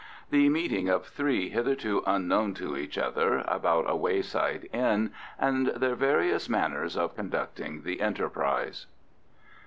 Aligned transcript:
The 0.31 0.49
meeting 0.49 0.89
of 0.89 1.05
three, 1.05 1.49
hitherto 1.51 2.01
unknown 2.07 2.55
to 2.55 2.75
each 2.75 2.97
other, 2.97 3.43
about 3.47 3.85
a 3.87 3.95
wayside 3.95 4.67
inn, 4.73 5.13
and 5.37 5.67
their 5.67 5.93
various 5.93 6.49
manners 6.49 6.97
of 6.97 7.15
conducting 7.15 7.83
the 7.83 8.01
enterprise. 8.01 8.87